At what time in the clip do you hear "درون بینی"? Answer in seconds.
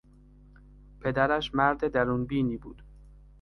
1.87-2.57